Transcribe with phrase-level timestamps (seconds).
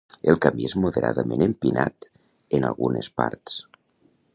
[0.31, 2.11] El camí és moderadament empinat
[2.61, 3.65] en algunes parts.